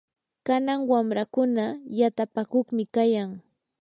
kanan 0.45 0.79
wamrakuna 0.89 1.65
yatapakuqmi 1.99 2.83
kayan. 2.95 3.29